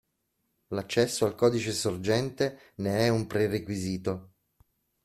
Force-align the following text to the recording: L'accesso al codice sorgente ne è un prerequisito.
L'accesso 0.71 1.25
al 1.27 1.35
codice 1.35 1.71
sorgente 1.71 2.59
ne 2.77 3.01
è 3.01 3.09
un 3.09 3.27
prerequisito. 3.27 4.31